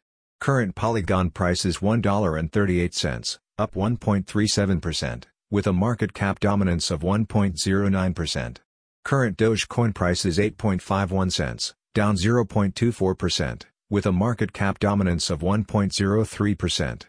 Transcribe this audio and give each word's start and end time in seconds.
Current 0.41 0.73
Polygon 0.73 1.29
price 1.29 1.63
is 1.63 1.77
$1.38, 1.77 3.37
up 3.57 3.73
1.37%, 3.73 5.23
with 5.49 5.67
a 5.67 5.73
market 5.73 6.13
cap 6.13 6.39
dominance 6.39 6.91
of 6.91 7.01
1.09%. 7.01 8.57
Current 9.03 9.37
Dogecoin 9.37 9.93
price 9.93 10.25
is 10.25 10.37
8.51 10.37 11.31
cents, 11.31 11.73
down 11.93 12.15
0.24%, 12.15 13.63
with 13.89 14.05
a 14.05 14.11
market 14.11 14.51
cap 14.51 14.79
dominance 14.79 15.29
of 15.29 15.39
1.03%. 15.39 17.03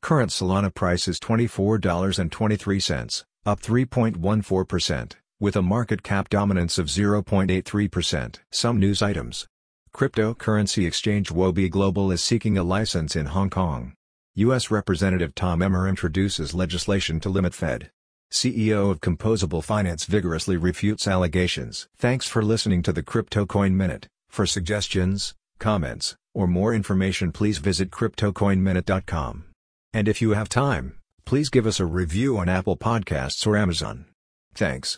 Current 0.00 0.30
Solana 0.30 0.74
price 0.74 1.06
is 1.06 1.20
$24.23, 1.20 3.24
up 3.46 3.60
3.14%, 3.60 5.12
with 5.38 5.56
a 5.56 5.62
market 5.62 6.02
cap 6.02 6.28
dominance 6.28 6.78
of 6.78 6.86
0.83%. 6.86 8.38
Some 8.50 8.80
news 8.80 9.02
items. 9.02 9.46
Cryptocurrency 9.94 10.86
exchange 10.86 11.28
Huobi 11.28 11.70
Global 11.70 12.10
is 12.10 12.24
seeking 12.24 12.56
a 12.56 12.64
license 12.64 13.14
in 13.14 13.26
Hong 13.26 13.50
Kong. 13.50 13.92
U.S. 14.34 14.70
Representative 14.70 15.34
Tom 15.34 15.60
Emmer 15.60 15.86
introduces 15.86 16.54
legislation 16.54 17.20
to 17.20 17.28
limit 17.28 17.52
Fed. 17.52 17.90
CEO 18.30 18.90
of 18.90 19.02
Composable 19.02 19.62
Finance 19.62 20.06
vigorously 20.06 20.56
refutes 20.56 21.06
allegations. 21.06 21.86
Thanks 21.98 22.26
for 22.26 22.42
listening 22.42 22.82
to 22.84 22.94
the 22.94 23.02
Crypto 23.02 23.44
Coin 23.44 23.76
Minute. 23.76 24.06
For 24.30 24.46
suggestions, 24.46 25.34
comments, 25.58 26.16
or 26.32 26.46
more 26.46 26.72
information 26.72 27.30
please 27.30 27.58
visit 27.58 27.90
CryptoCoinMinute.com. 27.90 29.44
And 29.92 30.08
if 30.08 30.22
you 30.22 30.30
have 30.30 30.48
time, 30.48 30.96
please 31.26 31.50
give 31.50 31.66
us 31.66 31.78
a 31.78 31.84
review 31.84 32.38
on 32.38 32.48
Apple 32.48 32.78
Podcasts 32.78 33.46
or 33.46 33.58
Amazon. 33.58 34.06
Thanks. 34.54 34.90